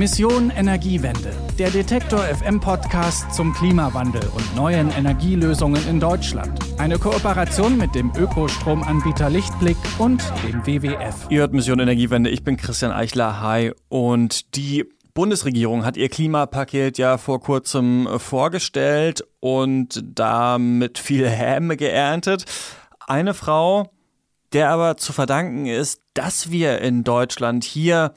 Mission 0.00 0.48
Energiewende, 0.48 1.30
der 1.58 1.68
Detektor 1.68 2.20
FM 2.20 2.58
Podcast 2.58 3.34
zum 3.34 3.52
Klimawandel 3.52 4.26
und 4.34 4.56
neuen 4.56 4.90
Energielösungen 4.90 5.86
in 5.86 6.00
Deutschland. 6.00 6.58
Eine 6.78 6.98
Kooperation 6.98 7.76
mit 7.76 7.94
dem 7.94 8.10
Ökostromanbieter 8.16 9.28
Lichtblick 9.28 9.76
und 9.98 10.22
dem 10.42 10.66
WWF. 10.66 11.26
Ihr 11.28 11.40
hört 11.40 11.52
Mission 11.52 11.80
Energiewende, 11.80 12.30
ich 12.30 12.42
bin 12.42 12.56
Christian 12.56 12.92
Eichler. 12.92 13.42
Hi. 13.42 13.72
Und 13.90 14.56
die 14.56 14.86
Bundesregierung 15.12 15.84
hat 15.84 15.98
ihr 15.98 16.08
Klimapaket 16.08 16.96
ja 16.96 17.18
vor 17.18 17.42
kurzem 17.42 18.08
vorgestellt 18.16 19.22
und 19.40 20.02
damit 20.02 20.96
viel 20.96 21.28
Häme 21.28 21.76
geerntet. 21.76 22.46
Eine 23.06 23.34
Frau, 23.34 23.92
der 24.54 24.70
aber 24.70 24.96
zu 24.96 25.12
verdanken 25.12 25.66
ist, 25.66 26.00
dass 26.14 26.50
wir 26.50 26.80
in 26.80 27.04
Deutschland 27.04 27.64
hier 27.64 28.14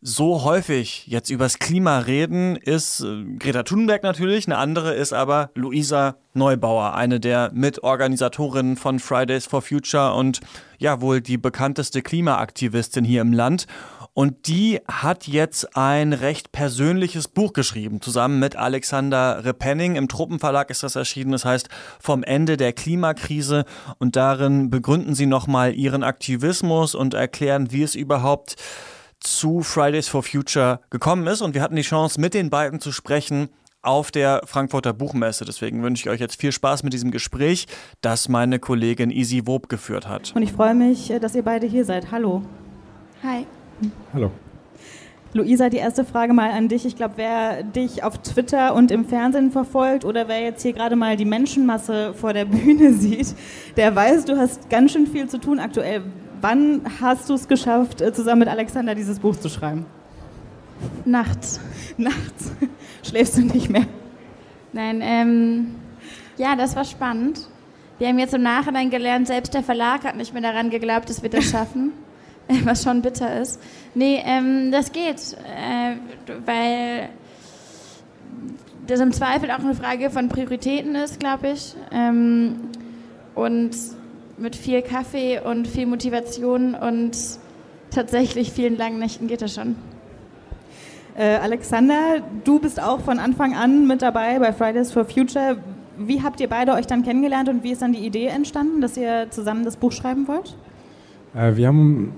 so 0.00 0.44
häufig 0.44 1.06
jetzt 1.06 1.30
übers 1.30 1.58
Klima 1.58 1.98
reden, 1.98 2.56
ist 2.56 3.00
äh, 3.00 3.24
Greta 3.38 3.62
Thunberg 3.62 4.02
natürlich, 4.02 4.46
eine 4.46 4.58
andere 4.58 4.94
ist 4.94 5.12
aber 5.12 5.50
Luisa 5.54 6.16
Neubauer, 6.34 6.94
eine 6.94 7.18
der 7.18 7.50
Mitorganisatorinnen 7.52 8.76
von 8.76 8.98
Fridays 8.98 9.46
for 9.46 9.62
Future 9.62 10.14
und 10.14 10.40
ja 10.78 11.00
wohl 11.00 11.20
die 11.20 11.38
bekannteste 11.38 12.02
Klimaaktivistin 12.02 13.04
hier 13.04 13.22
im 13.22 13.32
Land. 13.32 13.66
Und 14.12 14.48
die 14.48 14.80
hat 14.90 15.26
jetzt 15.26 15.76
ein 15.76 16.14
recht 16.14 16.50
persönliches 16.50 17.28
Buch 17.28 17.52
geschrieben, 17.52 18.00
zusammen 18.00 18.38
mit 18.38 18.56
Alexander 18.56 19.44
Repenning. 19.44 19.96
Im 19.96 20.08
Truppenverlag 20.08 20.70
ist 20.70 20.82
das 20.82 20.96
erschienen. 20.96 21.32
Das 21.32 21.44
heißt, 21.44 21.68
vom 22.00 22.22
Ende 22.22 22.56
der 22.56 22.72
Klimakrise. 22.72 23.66
Und 23.98 24.16
darin 24.16 24.70
begründen 24.70 25.14
sie 25.14 25.26
nochmal 25.26 25.74
ihren 25.74 26.02
Aktivismus 26.02 26.94
und 26.94 27.12
erklären, 27.12 27.72
wie 27.72 27.82
es 27.82 27.94
überhaupt 27.94 28.56
zu 29.26 29.62
Fridays 29.62 30.08
for 30.08 30.22
Future 30.22 30.80
gekommen 30.90 31.26
ist. 31.26 31.42
Und 31.42 31.54
wir 31.54 31.62
hatten 31.62 31.76
die 31.76 31.82
Chance, 31.82 32.20
mit 32.20 32.34
den 32.34 32.50
beiden 32.50 32.80
zu 32.80 32.92
sprechen 32.92 33.48
auf 33.82 34.10
der 34.10 34.42
Frankfurter 34.44 34.92
Buchmesse. 34.92 35.44
Deswegen 35.44 35.82
wünsche 35.82 36.02
ich 36.02 36.10
euch 36.10 36.20
jetzt 36.20 36.40
viel 36.40 36.52
Spaß 36.52 36.82
mit 36.82 36.92
diesem 36.92 37.10
Gespräch, 37.10 37.66
das 38.00 38.28
meine 38.28 38.58
Kollegin 38.58 39.10
Isi 39.10 39.46
Wob 39.46 39.68
geführt 39.68 40.08
hat. 40.08 40.32
Und 40.34 40.42
ich 40.42 40.52
freue 40.52 40.74
mich, 40.74 41.12
dass 41.20 41.34
ihr 41.34 41.44
beide 41.44 41.66
hier 41.66 41.84
seid. 41.84 42.10
Hallo. 42.10 42.42
Hi. 43.22 43.46
Hallo. 44.12 44.30
Luisa, 45.32 45.68
die 45.68 45.76
erste 45.76 46.04
Frage 46.04 46.32
mal 46.32 46.50
an 46.50 46.68
dich. 46.68 46.86
Ich 46.86 46.96
glaube, 46.96 47.14
wer 47.16 47.62
dich 47.62 48.02
auf 48.02 48.18
Twitter 48.18 48.74
und 48.74 48.90
im 48.90 49.04
Fernsehen 49.04 49.50
verfolgt 49.50 50.04
oder 50.04 50.28
wer 50.28 50.40
jetzt 50.40 50.62
hier 50.62 50.72
gerade 50.72 50.96
mal 50.96 51.16
die 51.16 51.24
Menschenmasse 51.24 52.14
vor 52.14 52.32
der 52.32 52.46
Bühne 52.46 52.92
sieht, 52.94 53.34
der 53.76 53.94
weiß, 53.94 54.24
du 54.24 54.36
hast 54.36 54.70
ganz 54.70 54.92
schön 54.92 55.06
viel 55.06 55.28
zu 55.28 55.38
tun 55.38 55.58
aktuell. 55.58 56.02
Wann 56.48 56.82
hast 57.00 57.28
du 57.28 57.34
es 57.34 57.48
geschafft, 57.48 58.00
äh, 58.00 58.12
zusammen 58.12 58.38
mit 58.38 58.48
Alexander 58.48 58.94
dieses 58.94 59.18
Buch 59.18 59.34
zu 59.34 59.48
schreiben? 59.48 59.84
Nachts. 61.04 61.58
Nachts? 61.96 62.52
Schläfst 63.02 63.36
du 63.36 63.40
nicht 63.40 63.68
mehr? 63.68 63.86
Nein, 64.72 65.00
ähm, 65.02 65.74
ja, 66.36 66.54
das 66.54 66.76
war 66.76 66.84
spannend. 66.84 67.48
Wir 67.98 68.06
haben 68.06 68.20
jetzt 68.20 68.32
im 68.32 68.42
Nachhinein 68.42 68.90
gelernt, 68.90 69.26
selbst 69.26 69.54
der 69.54 69.64
Verlag 69.64 70.04
hat 70.04 70.14
nicht 70.14 70.34
mehr 70.34 70.42
daran 70.42 70.70
geglaubt, 70.70 71.10
dass 71.10 71.20
wir 71.20 71.30
das 71.30 71.46
schaffen. 71.46 71.90
was 72.62 72.84
schon 72.84 73.02
bitter 73.02 73.40
ist. 73.40 73.60
Nee, 73.96 74.22
ähm, 74.24 74.70
das 74.70 74.92
geht, 74.92 75.36
äh, 75.42 75.96
weil 76.44 77.08
das 78.86 79.00
im 79.00 79.10
Zweifel 79.10 79.50
auch 79.50 79.58
eine 79.58 79.74
Frage 79.74 80.10
von 80.10 80.28
Prioritäten 80.28 80.94
ist, 80.94 81.18
glaube 81.18 81.48
ich. 81.48 81.74
Ähm, 81.90 82.68
und 83.34 83.95
mit 84.38 84.56
viel 84.56 84.82
Kaffee 84.82 85.40
und 85.40 85.66
viel 85.66 85.86
Motivation 85.86 86.74
und 86.74 87.16
tatsächlich 87.90 88.52
vielen 88.52 88.76
langen 88.76 88.98
Nächten 88.98 89.26
geht 89.26 89.42
das 89.42 89.54
schon. 89.54 89.76
Äh, 91.16 91.36
Alexander, 91.36 92.20
du 92.44 92.58
bist 92.58 92.82
auch 92.82 93.00
von 93.00 93.18
Anfang 93.18 93.54
an 93.54 93.86
mit 93.86 94.02
dabei 94.02 94.38
bei 94.38 94.52
Fridays 94.52 94.92
for 94.92 95.06
Future. 95.06 95.56
Wie 95.96 96.22
habt 96.22 96.40
ihr 96.40 96.48
beide 96.48 96.72
euch 96.72 96.86
dann 96.86 97.02
kennengelernt 97.02 97.48
und 97.48 97.64
wie 97.64 97.72
ist 97.72 97.80
dann 97.80 97.92
die 97.92 98.04
Idee 98.04 98.26
entstanden, 98.26 98.82
dass 98.82 98.98
ihr 98.98 99.28
zusammen 99.30 99.64
das 99.64 99.76
Buch 99.76 99.92
schreiben 99.92 100.28
wollt? 100.28 100.54
Äh, 101.34 101.56
wir 101.56 101.68
haben 101.68 102.12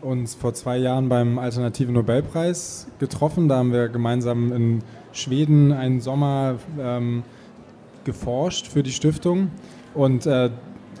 uns 0.00 0.34
vor 0.34 0.54
zwei 0.54 0.78
Jahren 0.78 1.10
beim 1.10 1.38
Alternativen 1.38 1.92
Nobelpreis 1.92 2.86
getroffen. 2.98 3.48
Da 3.48 3.56
haben 3.56 3.72
wir 3.72 3.88
gemeinsam 3.88 4.52
in 4.52 4.82
Schweden 5.12 5.72
einen 5.72 6.00
Sommer 6.00 6.56
ähm, 6.80 7.24
geforscht 8.04 8.68
für 8.68 8.82
die 8.82 8.92
Stiftung 8.92 9.50
und 9.94 10.24
äh, 10.24 10.50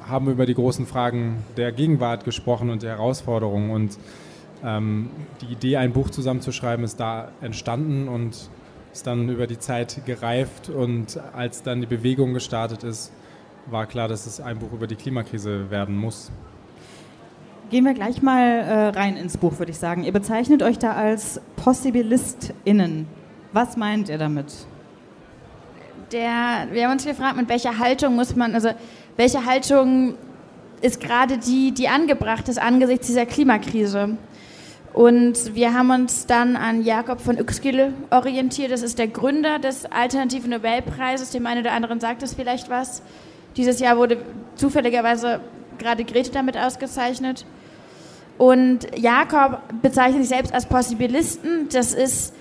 haben 0.08 0.28
über 0.30 0.46
die 0.46 0.54
großen 0.54 0.86
Fragen 0.86 1.44
der 1.56 1.72
Gegenwart 1.72 2.24
gesprochen 2.24 2.70
und 2.70 2.82
der 2.82 2.90
Herausforderungen. 2.96 3.70
Und 3.70 3.98
ähm, 4.64 5.10
die 5.40 5.52
Idee, 5.52 5.76
ein 5.76 5.92
Buch 5.92 6.10
zusammenzuschreiben, 6.10 6.84
ist 6.84 6.98
da 6.98 7.30
entstanden 7.40 8.08
und 8.08 8.50
ist 8.92 9.06
dann 9.06 9.28
über 9.28 9.46
die 9.46 9.58
Zeit 9.58 10.02
gereift. 10.06 10.70
Und 10.70 11.20
als 11.34 11.62
dann 11.62 11.80
die 11.80 11.86
Bewegung 11.86 12.34
gestartet 12.34 12.84
ist, 12.84 13.12
war 13.66 13.86
klar, 13.86 14.08
dass 14.08 14.26
es 14.26 14.40
ein 14.40 14.58
Buch 14.58 14.72
über 14.72 14.86
die 14.86 14.96
Klimakrise 14.96 15.70
werden 15.70 15.96
muss. 15.96 16.30
Gehen 17.70 17.84
wir 17.84 17.92
gleich 17.92 18.22
mal 18.22 18.42
äh, 18.42 18.88
rein 18.88 19.16
ins 19.16 19.36
Buch, 19.36 19.58
würde 19.58 19.72
ich 19.72 19.78
sagen. 19.78 20.02
Ihr 20.02 20.12
bezeichnet 20.12 20.62
euch 20.62 20.78
da 20.78 20.92
als 20.92 21.40
PossibilistInnen. 21.56 23.06
Was 23.52 23.76
meint 23.76 24.08
ihr 24.08 24.16
damit? 24.16 24.46
Der, 26.12 26.68
wir 26.72 26.84
haben 26.84 26.92
uns 26.92 27.04
gefragt, 27.04 27.36
mit 27.36 27.50
welcher 27.50 27.78
Haltung 27.78 28.16
muss 28.16 28.34
man, 28.34 28.54
also 28.54 28.70
welche 29.18 29.44
Haltung 29.44 30.14
ist 30.80 31.00
gerade 31.00 31.38
die, 31.38 31.72
die 31.72 31.88
angebracht 31.88 32.48
ist 32.48 32.62
angesichts 32.62 33.08
dieser 33.08 33.26
Klimakrise? 33.26 34.16
Und 34.92 35.56
wir 35.56 35.74
haben 35.74 35.90
uns 35.90 36.26
dann 36.26 36.54
an 36.54 36.84
Jakob 36.84 37.20
von 37.20 37.36
Uexküll 37.36 37.92
orientiert. 38.10 38.70
Das 38.70 38.82
ist 38.82 38.96
der 38.96 39.08
Gründer 39.08 39.58
des 39.58 39.86
Alternativen 39.86 40.50
Nobelpreises. 40.50 41.30
Dem 41.30 41.46
einen 41.46 41.62
oder 41.62 41.72
anderen 41.72 41.98
sagt 41.98 42.22
es 42.22 42.34
vielleicht 42.34 42.70
was. 42.70 43.02
Dieses 43.56 43.80
Jahr 43.80 43.96
wurde 43.96 44.18
zufälligerweise 44.54 45.40
gerade 45.78 46.04
Grete 46.04 46.30
damit 46.30 46.56
ausgezeichnet. 46.56 47.44
Und 48.38 48.86
Jakob 48.96 49.62
bezeichnet 49.82 50.22
sich 50.22 50.28
selbst 50.28 50.54
als 50.54 50.66
Possibilisten. 50.66 51.68
Das 51.72 51.92
ist 51.92 52.34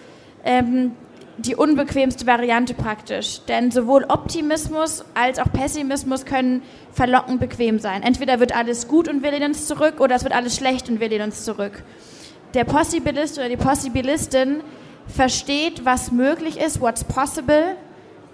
ähm, 0.45 0.91
die 1.37 1.55
unbequemste 1.55 2.25
Variante 2.25 2.73
praktisch. 2.73 3.41
Denn 3.47 3.71
sowohl 3.71 4.05
Optimismus 4.07 5.05
als 5.13 5.39
auch 5.39 5.51
Pessimismus 5.51 6.25
können 6.25 6.61
verlockend 6.91 7.39
bequem 7.39 7.79
sein. 7.79 8.03
Entweder 8.03 8.39
wird 8.39 8.55
alles 8.55 8.87
gut 8.87 9.07
und 9.07 9.23
wir 9.23 9.31
lehnen 9.31 9.51
uns 9.51 9.67
zurück 9.67 9.99
oder 9.99 10.15
es 10.15 10.23
wird 10.23 10.33
alles 10.33 10.55
schlecht 10.55 10.89
und 10.89 10.99
wir 10.99 11.09
lehnen 11.09 11.25
uns 11.25 11.45
zurück. 11.45 11.83
Der 12.53 12.63
Possibilist 12.63 13.37
oder 13.37 13.49
die 13.49 13.57
Possibilistin 13.57 14.61
versteht, 15.07 15.85
was 15.85 16.11
möglich 16.11 16.59
ist, 16.59 16.81
what's 16.81 17.03
possible, 17.03 17.75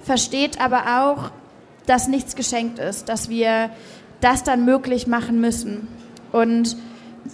versteht 0.02 0.62
aber 0.62 1.02
auch, 1.02 1.32
dass 1.86 2.08
nichts 2.08 2.36
geschenkt 2.36 2.80
ist, 2.80 3.10
dass 3.10 3.30
wir 3.30 3.70
das 4.22 4.44
dann 4.44 4.66
möglich 4.66 5.08
machen 5.08 5.42
müssen. 5.42 5.88
Und 6.32 6.78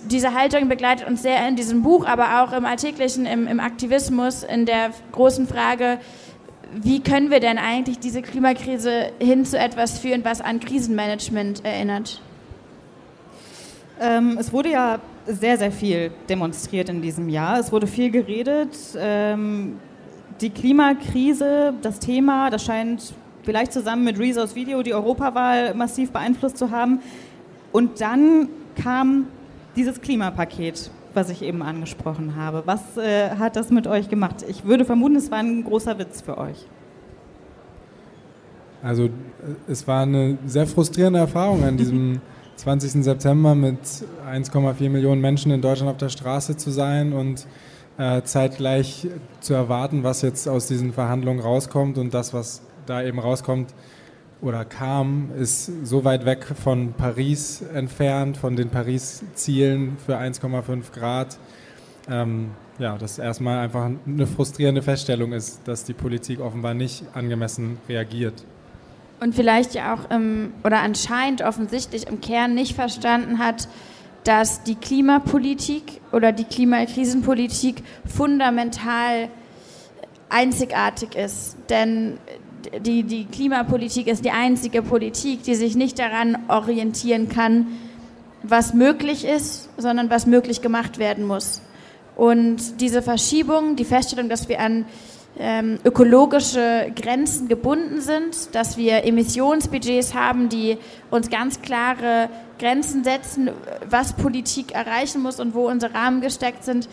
diese 0.10 0.34
Haltung 0.34 0.70
begleitet 0.70 1.08
uns 1.08 1.22
sehr 1.22 1.48
in 1.48 1.56
diesem 1.56 1.82
Buch, 1.82 2.06
aber 2.06 2.44
auch 2.44 2.54
im 2.54 2.66
alltäglichen, 2.66 3.26
im, 3.26 3.48
im 3.48 3.60
Aktivismus, 3.60 4.44
in 4.44 4.66
der 4.66 4.92
großen 5.12 5.48
Frage, 5.48 6.00
wie 6.72 7.02
können 7.02 7.32
wir 7.32 7.40
denn 7.40 7.58
eigentlich 7.58 8.00
diese 8.00 8.22
Klimakrise 8.22 9.12
hin 9.20 9.46
zu 9.46 9.58
etwas 9.58 10.00
führen, 10.00 10.24
was 10.24 10.42
an 10.42 10.60
Krisenmanagement 10.60 11.66
erinnert? 11.66 12.22
Ähm, 14.00 14.38
es 14.40 14.54
wurde 14.54 14.72
ja 14.72 15.00
sehr, 15.26 15.58
sehr 15.58 15.72
viel 15.72 16.12
demonstriert 16.30 16.90
in 16.90 17.02
diesem 17.02 17.28
Jahr. 17.28 17.60
Es 17.60 17.72
wurde 17.72 17.88
viel 17.88 18.12
geredet. 18.12 18.78
Ähm, 18.98 19.80
die 20.42 20.52
Klimakrise, 20.52 21.74
das 21.82 22.00
Thema, 22.00 22.50
das 22.50 22.64
scheint 22.64 23.14
vielleicht 23.44 23.74
zusammen 23.74 24.04
mit 24.04 24.20
Rezos 24.20 24.56
Video 24.56 24.84
die 24.84 24.94
Europawahl 24.94 25.74
massiv 25.74 26.12
beeinflusst 26.12 26.58
zu 26.58 26.72
haben. 26.72 27.00
Und 27.72 28.00
dann 28.00 28.50
kam 28.82 29.28
dieses 29.76 30.02
Klimapaket, 30.02 30.92
was 31.14 31.30
ich 31.30 31.42
eben 31.42 31.62
angesprochen 31.62 32.36
habe. 32.36 32.64
Was 32.66 32.98
äh, 32.98 33.32
hat 33.32 33.56
das 33.56 33.70
mit 33.70 33.88
euch 33.88 34.10
gemacht? 34.10 34.46
Ich 34.48 34.66
würde 34.66 34.86
vermuten, 34.86 35.16
es 35.16 35.32
war 35.32 35.40
ein 35.40 35.64
großer 35.64 35.98
Witz 36.00 36.22
für 36.22 36.38
euch. 36.38 36.66
Also 38.82 39.06
äh, 39.06 39.10
es 39.68 39.88
war 39.88 40.04
eine 40.04 40.38
sehr 40.46 40.68
frustrierende 40.68 41.20
Erfahrung 41.20 41.64
an 41.64 41.78
diesem 41.78 42.22
20. 42.56 43.04
September 43.04 43.56
mit 43.56 43.80
1,4 44.30 44.90
Millionen 44.90 45.22
Menschen 45.22 45.52
in 45.52 45.62
Deutschland 45.62 45.92
auf 45.92 45.98
der 45.98 46.10
Straße 46.10 46.58
zu 46.58 46.72
sein 46.72 47.14
und 47.14 47.48
äh, 47.98 48.22
zeitgleich 48.24 49.08
zu 49.40 49.54
erwarten, 49.54 50.04
was 50.04 50.22
jetzt 50.22 50.48
aus 50.48 50.68
diesen 50.68 50.92
Verhandlungen 50.92 51.40
rauskommt 51.40 51.98
und 51.98 52.14
das, 52.14 52.34
was 52.34 52.62
da 52.86 53.02
eben 53.02 53.20
rauskommt, 53.20 53.74
oder 54.42 54.64
kam, 54.66 55.32
ist 55.38 55.72
so 55.84 56.06
weit 56.06 56.26
weg 56.26 56.46
von 56.46 56.94
Paris 56.94 57.62
entfernt, 57.74 58.38
von 58.38 58.56
den 58.56 58.70
Paris-Zielen 58.70 59.98
für 60.06 60.18
1,5 60.18 60.92
Grad. 60.94 61.38
Ähm, 62.10 62.52
ja, 62.80 62.98
das 62.98 63.20
erstmal 63.20 63.60
einfach 63.60 63.90
eine 64.08 64.28
frustrierende 64.28 64.82
Feststellung 64.82 65.34
ist, 65.34 65.68
dass 65.68 65.84
die 65.84 65.94
Politik 65.94 66.40
offenbar 66.40 66.74
nicht 66.74 67.04
angemessen 67.14 67.78
reagiert. 67.90 68.46
Und 69.20 69.36
vielleicht 69.36 69.74
ja 69.74 69.94
auch, 69.94 70.10
im, 70.10 70.54
oder 70.64 70.80
anscheinend 70.80 71.42
offensichtlich 71.42 72.08
im 72.08 72.22
Kern 72.22 72.56
nicht 72.56 72.74
verstanden 72.74 73.40
hat, 73.40 73.68
dass 74.24 74.64
die 74.64 74.76
Klimapolitik 74.76 76.00
oder 76.14 76.32
die 76.32 76.46
Klimakrisenpolitik 76.46 77.84
fundamental 78.06 79.30
einzigartig 80.30 81.16
ist. 81.16 81.58
Denn 81.70 82.18
die, 82.80 83.04
die 83.04 83.26
Klimapolitik 83.26 84.08
ist 84.08 84.26
die 84.26 84.32
einzige 84.32 84.82
Politik, 84.82 85.44
die 85.44 85.56
sich 85.56 85.76
nicht 85.76 86.00
daran 86.00 86.38
orientieren 86.48 87.30
kann, 87.30 87.68
was 88.44 88.74
möglich 88.74 89.26
ist, 89.26 89.70
sondern 89.78 90.10
was 90.10 90.26
möglich 90.26 90.62
gemacht 90.62 90.98
werden 90.98 91.26
muss. 91.26 91.62
Und 92.16 92.82
diese 92.82 93.02
Verschiebung, 93.02 93.76
die 93.76 93.86
Feststellung, 93.86 94.30
dass 94.30 94.50
wir 94.50 94.60
an 94.60 94.86
ähm, 95.38 95.80
ökologische 95.86 96.92
Grenzen 96.96 97.48
gebunden 97.48 98.02
sind, 98.02 98.54
dass 98.56 98.76
wir 98.78 99.06
Emissionsbudgets 99.06 100.14
haben, 100.14 100.50
die 100.50 100.78
uns 101.12 101.30
ganz 101.30 101.62
klare 101.62 102.30
Grenzen 102.58 103.04
setzen, 103.04 103.50
was 103.90 104.14
Politik 104.14 104.74
erreichen 104.74 105.22
muss 105.22 105.40
und 105.40 105.54
wo 105.54 105.68
unsere 105.70 105.94
Rahmen 105.94 106.20
gesteckt 106.20 106.66
sind. 106.66 106.90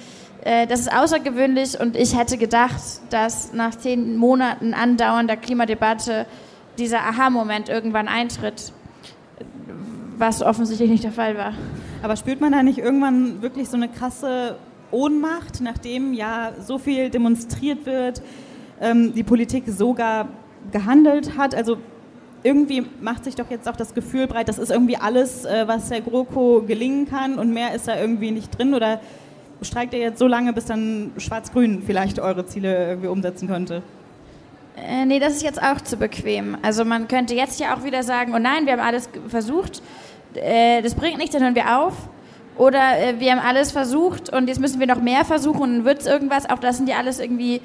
Äh, 0.47 0.69
das 0.69 0.79
ist 0.79 0.93
außergewöhnlich 0.93 1.81
und 1.81 1.97
ich 1.97 2.17
hätte 2.17 2.39
gedacht, 2.39 2.81
dass 3.11 3.53
nach 3.53 3.75
zehn 3.75 4.17
Monaten 4.17 4.75
andauernder 4.75 5.37
Klimadebatte 5.37 6.25
dieser 6.79 7.01
Aha-Moment 7.01 7.69
irgendwann 7.69 8.07
eintritt, 8.07 8.73
was 10.19 10.43
offensichtlich 10.43 10.89
nicht 10.89 11.03
der 11.03 11.11
Fall 11.11 11.37
war. 11.37 11.53
Aber 12.01 12.15
spürt 12.17 12.41
man 12.41 12.53
da 12.53 12.63
nicht 12.63 12.79
irgendwann 12.79 13.43
wirklich 13.43 13.69
so 13.69 13.77
eine 13.77 13.89
krasse 13.89 14.57
Ohnmacht, 14.93 15.61
nachdem 15.61 16.13
ja 16.13 16.53
so 16.65 16.79
viel 16.79 17.11
demonstriert 17.11 17.85
wird, 17.85 18.23
ähm, 18.81 19.15
die 19.15 19.25
Politik 19.25 19.65
sogar 19.67 20.29
gehandelt 20.71 21.37
hat? 21.37 21.57
Also 21.57 21.79
irgendwie 22.45 22.87
macht 23.01 23.25
sich 23.25 23.35
doch 23.35 23.51
jetzt 23.51 23.69
auch 23.69 23.75
das 23.75 23.95
Gefühl 23.95 24.29
breit, 24.29 24.49
das 24.49 24.61
ist 24.61 24.71
irgendwie 24.71 24.97
alles, 24.97 25.45
äh, 25.45 25.67
was 25.67 25.89
der 25.89 26.03
GroKo 26.03 26.63
gelingen 26.65 27.09
kann 27.09 27.37
und 27.37 27.53
mehr 27.53 27.75
ist 27.75 27.89
da 27.89 27.99
irgendwie 27.99 28.31
nicht 28.31 28.57
drin 28.57 28.75
oder 28.75 29.01
streikt 29.63 29.95
ihr 29.95 30.01
jetzt 30.01 30.19
so 30.19 30.27
lange, 30.27 30.53
bis 30.53 30.67
dann 30.67 31.13
Schwarz-Grün 31.17 31.83
vielleicht 31.85 32.19
eure 32.19 32.47
Ziele 32.47 32.89
irgendwie 32.89 33.09
umsetzen 33.09 33.49
könnte? 33.49 33.83
Äh, 34.77 35.07
nee, 35.07 35.19
das 35.19 35.35
ist 35.35 35.43
jetzt 35.43 35.63
auch 35.63 35.81
zu 35.81 35.97
bequem. 35.97 36.59
Also 36.63 36.85
man 36.85 37.09
könnte 37.09 37.35
jetzt 37.35 37.59
ja 37.59 37.75
auch 37.75 37.85
wieder 37.85 38.03
sagen, 38.03 38.33
oh 38.35 38.39
nein, 38.39 38.67
wir 38.67 38.73
haben 38.73 38.81
alles 38.81 39.09
versucht, 39.29 39.83
äh, 40.35 40.83
das 40.83 40.95
bringt 40.95 41.19
nichts, 41.19 41.33
dann 41.33 41.43
hören 41.43 41.55
wir 41.55 41.79
auf. 41.79 41.95
Oder 42.59 42.99
äh, 42.99 43.21
wir 43.21 43.33
haben 43.33 43.41
alles 43.41 43.73
versucht 43.73 44.31
und 44.33 44.49
jetzt 44.49 44.61
müssen 44.61 44.81
wir 44.81 44.87
noch 44.87 45.01
mehr 45.01 45.25
versuchen 45.25 45.63
und 45.63 45.75
dann 45.77 45.85
wird 45.85 46.01
es 46.01 46.07
irgendwas. 46.07 46.49
Auch 46.49 46.59
das 46.59 46.77
sind 46.77 46.89
ja 46.89 46.97
alles 46.97 47.19
irgendwie 47.19 47.61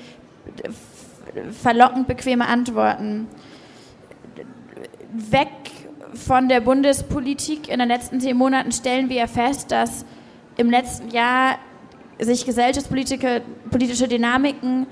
verlockend 1.62 2.08
bequeme 2.08 2.48
Antworten. 2.48 3.28
Weg 5.14 5.48
von 6.14 6.50
der 6.50 6.62
Bundespolitik 6.62 7.70
in 7.70 7.80
den 7.80 7.88
letzten 7.88 8.20
zehn 8.20 8.36
Monaten 8.36 8.72
stellen 8.72 9.10
wir 9.10 9.18
ja 9.18 9.28
fest, 9.28 9.72
dass 9.72 10.06
im 10.58 10.70
letzten 10.70 11.10
Jahr 11.10 11.58
sich 12.22 12.46
gesellschaftspolitische 12.46 14.08
Dynamiken 14.08 14.88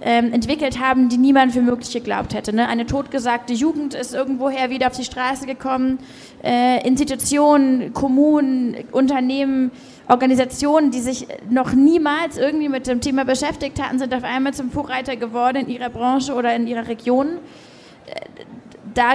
ähm, 0.00 0.32
entwickelt 0.32 0.78
haben, 0.78 1.08
die 1.08 1.16
niemand 1.16 1.52
für 1.52 1.62
möglich 1.62 1.92
geglaubt 1.92 2.34
hätte. 2.34 2.54
Ne? 2.54 2.68
Eine 2.68 2.86
totgesagte 2.86 3.54
Jugend 3.54 3.94
ist 3.94 4.14
irgendwoher 4.14 4.68
wieder 4.70 4.88
auf 4.88 4.96
die 4.96 5.04
Straße 5.04 5.46
gekommen. 5.46 5.98
Äh, 6.44 6.86
Institutionen, 6.86 7.92
Kommunen, 7.94 8.76
Unternehmen, 8.92 9.70
Organisationen, 10.08 10.90
die 10.90 11.00
sich 11.00 11.26
noch 11.48 11.72
niemals 11.72 12.36
irgendwie 12.36 12.68
mit 12.68 12.86
dem 12.86 13.00
Thema 13.00 13.24
beschäftigt 13.24 13.82
hatten, 13.82 13.98
sind 13.98 14.14
auf 14.14 14.24
einmal 14.24 14.54
zum 14.54 14.70
Vorreiter 14.70 15.16
geworden 15.16 15.56
in 15.56 15.68
ihrer 15.68 15.88
Branche 15.88 16.34
oder 16.34 16.54
in 16.54 16.66
ihrer 16.66 16.88
Region. 16.88 17.38
Äh, 18.06 18.20
da, 18.92 19.14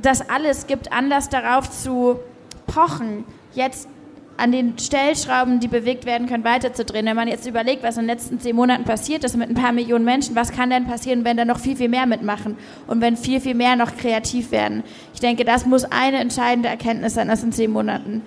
das 0.00 0.28
alles 0.28 0.66
gibt 0.66 0.92
Anlass 0.92 1.28
darauf 1.28 1.70
zu 1.70 2.18
pochen, 2.66 3.24
jetzt 3.54 3.88
an 4.36 4.52
den 4.52 4.78
Stellschrauben, 4.78 5.60
die 5.60 5.68
bewegt 5.68 6.06
werden 6.06 6.26
können, 6.26 6.44
weiterzudrehen. 6.44 7.06
Wenn 7.06 7.16
man 7.16 7.28
jetzt 7.28 7.46
überlegt, 7.46 7.82
was 7.82 7.96
in 7.96 8.02
den 8.02 8.08
letzten 8.08 8.40
zehn 8.40 8.56
Monaten 8.56 8.84
passiert 8.84 9.24
ist 9.24 9.36
mit 9.36 9.48
ein 9.48 9.54
paar 9.54 9.72
Millionen 9.72 10.04
Menschen, 10.04 10.34
was 10.34 10.50
kann 10.50 10.70
denn 10.70 10.86
passieren, 10.86 11.24
wenn 11.24 11.36
da 11.36 11.44
noch 11.44 11.58
viel, 11.58 11.76
viel 11.76 11.88
mehr 11.88 12.06
mitmachen 12.06 12.56
und 12.86 13.00
wenn 13.00 13.16
viel, 13.16 13.40
viel 13.40 13.54
mehr 13.54 13.76
noch 13.76 13.96
kreativ 13.96 14.50
werden? 14.50 14.82
Ich 15.12 15.20
denke, 15.20 15.44
das 15.44 15.66
muss 15.66 15.84
eine 15.84 16.18
entscheidende 16.18 16.68
Erkenntnis 16.68 17.14
sein 17.14 17.30
aus 17.30 17.42
den 17.42 17.52
zehn 17.52 17.70
Monaten. 17.70 18.22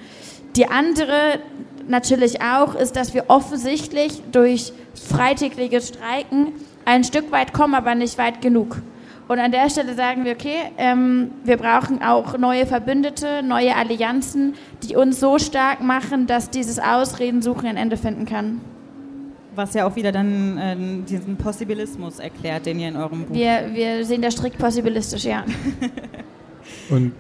Die 0.56 0.68
andere 0.68 1.40
natürlich 1.88 2.42
auch 2.42 2.76
ist, 2.76 2.96
dass 2.96 3.14
wir 3.14 3.26
offensichtlich 3.28 4.22
durch 4.32 4.74
freitägliche 4.96 5.82
Streiken 5.82 6.54
ein 6.86 7.04
Stück 7.04 7.32
weit 7.32 7.54
kommen, 7.54 7.76
aber 7.76 7.96
nicht 7.96 8.18
weit 8.18 8.42
genug. 8.42 8.82
Und 9.28 9.40
an 9.40 9.52
der 9.52 9.70
Stelle 9.70 9.94
sagen 9.94 10.24
wir, 10.24 10.34
okay, 10.34 10.72
ähm, 10.78 11.32
wir 11.44 11.58
brauchen 11.58 12.02
auch 12.02 12.38
neue 12.38 12.66
Verbündete, 12.66 13.44
neue 13.44 13.76
Allianzen, 13.76 14.54
die 14.84 14.96
uns 14.96 15.20
so 15.20 15.38
stark 15.38 15.82
machen, 15.82 16.28
dass 16.28 16.50
dieses 16.50 16.80
Ausredensuchen 16.80 17.68
ein 17.68 17.78
Ende 17.78 17.98
finden 17.98 18.26
kann. 18.26 18.62
Was 19.54 19.74
ja 19.74 19.86
auch 19.86 19.96
wieder 19.96 20.12
dann 20.12 20.58
äh, 20.58 20.76
diesen 21.10 21.36
Possibilismus 21.36 22.20
erklärt, 22.20 22.66
den 22.66 22.80
ihr 22.80 22.88
in 22.88 22.96
eurem 22.96 23.26
Buch... 23.26 23.36
Wir, 23.36 23.70
wir 23.74 24.06
sehen 24.06 24.22
das 24.22 24.36
strikt 24.36 24.58
possibilistisch, 24.60 25.26
ja. 25.26 25.44
Und 26.90 27.12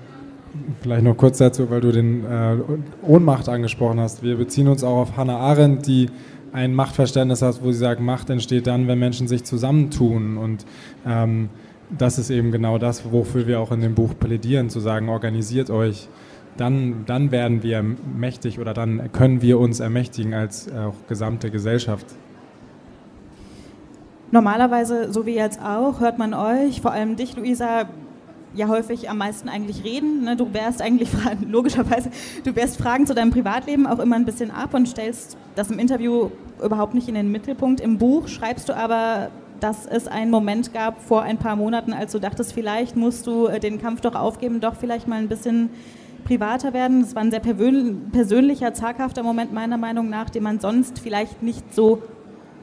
vielleicht 0.82 1.04
noch 1.04 1.18
kurz 1.18 1.40
dazu, 1.40 1.70
weil 1.70 1.82
du 1.82 1.92
den 1.92 2.24
äh, 2.24 2.56
Ohnmacht 3.02 3.50
angesprochen 3.50 4.00
hast. 4.00 4.24
Wir 4.24 4.38
beziehen 4.38 4.68
uns 4.68 4.84
auch 4.84 4.98
auf 4.98 5.18
Hannah 5.18 5.40
Arendt, 5.40 5.88
die 5.88 6.10
ein 6.54 6.74
Machtverständnis 6.74 7.42
hat, 7.42 7.62
wo 7.62 7.72
sie 7.72 7.80
sagt, 7.80 8.00
Macht 8.00 8.30
entsteht 8.30 8.68
dann, 8.68 8.88
wenn 8.88 8.98
Menschen 8.98 9.28
sich 9.28 9.44
zusammentun 9.44 10.38
und 10.38 10.66
ähm, 11.06 11.50
das 11.90 12.18
ist 12.18 12.30
eben 12.30 12.52
genau 12.52 12.78
das, 12.78 13.12
wofür 13.12 13.48
wir 13.48 13.60
auch 13.60 13.72
in 13.72 13.82
dem 13.82 13.96
Buch 13.96 14.14
plädieren, 14.20 14.70
zu 14.70 14.80
sagen, 14.80 15.10
organisiert 15.10 15.70
euch, 15.70 16.10
dann, 16.58 17.06
dann 17.06 17.32
werden 17.32 17.64
wir 17.64 17.84
mächtig 17.84 18.60
oder 18.60 18.74
dann 18.74 19.12
können 19.12 19.42
wir 19.42 19.60
uns 19.60 19.80
ermächtigen 19.80 20.34
als 20.34 20.72
auch 20.74 20.96
gesamte 21.08 21.52
Gesellschaft. 21.52 22.06
Normalerweise, 24.32 25.12
so 25.14 25.26
wie 25.26 25.36
jetzt 25.36 25.62
auch, 25.62 26.02
hört 26.02 26.18
man 26.18 26.34
euch, 26.34 26.82
vor 26.82 26.92
allem 26.92 27.16
dich, 27.16 27.38
Luisa, 27.38 27.86
ja 28.54 28.68
häufig 28.68 29.10
am 29.10 29.20
meisten 29.20 29.48
eigentlich 29.48 29.84
reden. 29.84 30.24
Ne? 30.24 30.36
Du 30.36 30.54
wärst 30.54 30.82
eigentlich, 30.82 31.10
logischerweise, 31.48 32.10
du 32.44 32.56
wärst 32.56 32.78
Fragen 32.78 33.06
zu 33.06 33.14
deinem 33.14 33.32
Privatleben 33.32 33.88
auch 33.88 34.00
immer 34.00 34.16
ein 34.16 34.26
bisschen 34.26 34.52
ab 34.52 34.74
und 34.74 34.88
stellst 34.88 35.38
das 35.56 35.72
im 35.72 35.80
Interview 35.80 36.30
überhaupt 36.64 36.94
nicht 36.94 37.08
in 37.08 37.16
den 37.16 37.32
Mittelpunkt. 37.32 37.80
Im 37.80 37.98
Buch 37.98 38.28
schreibst 38.28 38.68
du 38.68 38.76
aber 38.76 39.30
dass 39.60 39.86
es 39.86 40.08
einen 40.08 40.32
Moment 40.32 40.74
gab 40.74 41.02
vor 41.02 41.22
ein 41.24 41.38
paar 41.38 41.56
Monaten, 41.56 41.94
als 41.94 42.12
du 42.12 42.20
dachtest, 42.20 42.54
vielleicht 42.54 42.96
musst 42.96 43.28
du 43.28 43.48
äh, 43.48 43.60
den 43.60 43.82
Kampf 43.82 44.02
doch 44.02 44.16
aufgeben, 44.16 44.60
doch 44.60 44.76
vielleicht 44.76 45.08
mal 45.08 45.20
ein 45.20 45.28
bisschen 45.28 45.70
privater 46.26 46.74
werden. 46.74 47.02
Es 47.02 47.16
war 47.16 47.24
ein 47.24 47.32
sehr 47.32 47.40
persönlicher, 47.40 48.74
zaghafter 48.74 49.24
Moment 49.24 49.54
meiner 49.54 49.78
Meinung 49.78 50.10
nach, 50.10 50.30
den 50.30 50.44
man 50.44 50.60
sonst 50.60 51.00
vielleicht 51.00 51.42
nicht 51.42 51.74
so 51.74 52.02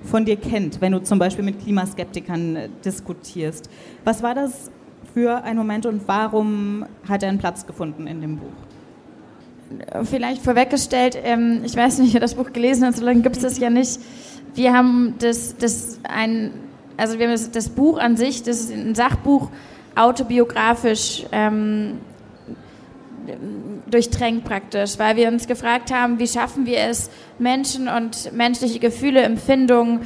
von 0.02 0.24
dir 0.24 0.36
kennt, 0.36 0.80
wenn 0.80 0.92
du 0.92 1.02
zum 1.02 1.18
Beispiel 1.18 1.44
mit 1.44 1.60
Klimaskeptikern 1.60 2.56
äh, 2.56 2.68
diskutierst. 2.84 3.70
Was 4.04 4.22
war 4.22 4.34
das 4.34 4.70
für 5.14 5.42
ein 5.44 5.56
Moment 5.56 5.86
und 5.86 6.06
warum 6.06 6.84
hat 7.08 7.22
er 7.22 7.30
einen 7.30 7.38
Platz 7.38 7.66
gefunden 7.66 8.06
in 8.06 8.20
dem 8.20 8.36
Buch? 8.36 10.04
Vielleicht 10.04 10.42
vorweggestellt, 10.42 11.18
ähm, 11.24 11.62
ich 11.64 11.74
weiß 11.74 11.98
nicht, 12.00 12.12
wer 12.12 12.20
das 12.20 12.34
Buch 12.34 12.52
gelesen 12.52 12.84
hat, 12.86 12.96
so 12.96 13.04
lange 13.04 13.22
gibt 13.22 13.36
es 13.36 13.42
das 13.42 13.58
ja 13.58 13.70
nicht. 13.70 13.98
Wir 14.54 14.72
haben 14.72 15.14
das, 15.18 15.56
das 15.56 15.98
ein 16.04 16.52
also 16.96 17.18
wir 17.18 17.26
haben 17.26 17.32
das, 17.32 17.50
das, 17.50 17.68
Buch 17.68 17.98
an 17.98 18.16
sich, 18.16 18.42
das 18.42 18.60
ist 18.60 18.72
ein 18.72 18.94
Sachbuch, 18.94 19.50
autobiografisch 19.96 21.24
ähm, 21.32 21.98
durchtränkt 23.86 24.44
praktisch, 24.44 24.98
weil 24.98 25.16
wir 25.16 25.28
uns 25.28 25.46
gefragt 25.46 25.92
haben, 25.92 26.18
wie 26.18 26.28
schaffen 26.28 26.66
wir 26.66 26.78
es, 26.78 27.10
Menschen 27.38 27.88
und 27.88 28.32
menschliche 28.32 28.78
Gefühle, 28.78 29.22
Empfindungen, 29.22 30.00